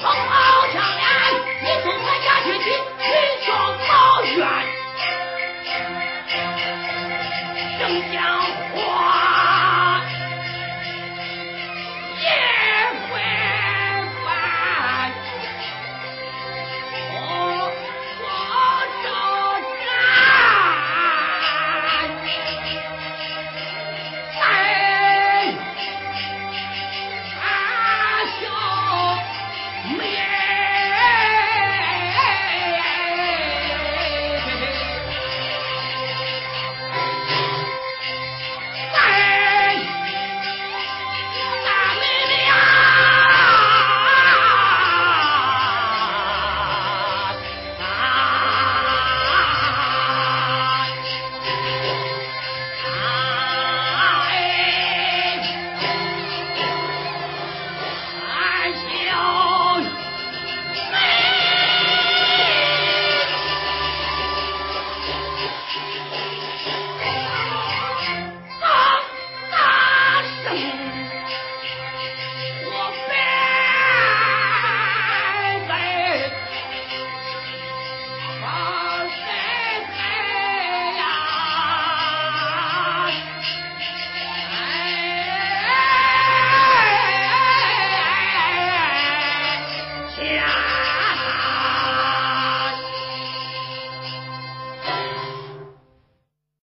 [0.00, 0.47] 冲啊！